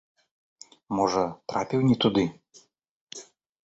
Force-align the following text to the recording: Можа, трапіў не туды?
Можа, 1.01 1.23
трапіў 1.53 1.87
не 1.93 2.01
туды? 2.07 2.23